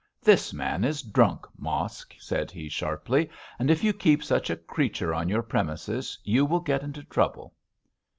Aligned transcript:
'This 0.19 0.51
man 0.51 0.83
is 0.83 1.03
drunk, 1.03 1.45
Mosk,' 1.59 2.15
said 2.17 2.49
he, 2.49 2.67
sharply, 2.67 3.29
'and 3.59 3.69
if 3.69 3.83
you 3.83 3.93
keep 3.93 4.23
such 4.23 4.49
a 4.49 4.55
creature 4.57 5.13
on 5.13 5.29
your 5.29 5.43
premises 5.43 6.17
you 6.23 6.43
will 6.43 6.59
get 6.59 6.81
into 6.81 7.03
trouble.' 7.03 7.53